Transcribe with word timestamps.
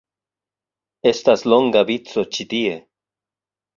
Estas 1.11 1.45
longa 1.53 1.85
vico 1.91 2.25
ĉi 2.39 2.47
tie 2.55 2.73